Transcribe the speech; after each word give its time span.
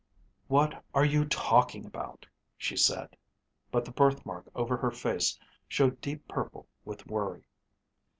"What 0.47 0.83
are 0.95 1.05
you 1.05 1.25
talking 1.25 1.85
about?" 1.85 2.25
she 2.57 2.75
said, 2.75 3.15
but 3.69 3.85
the 3.85 3.91
birthmark 3.91 4.49
over 4.55 4.75
her 4.77 4.89
face 4.89 5.37
showed 5.67 6.01
deep 6.01 6.27
purple 6.27 6.65
with 6.83 7.05
worry. 7.05 7.43